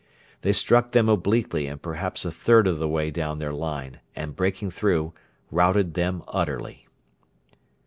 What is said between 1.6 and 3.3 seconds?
and perhaps a third of the way